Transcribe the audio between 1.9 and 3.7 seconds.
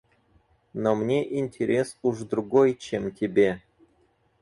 уж другой, чем тебе.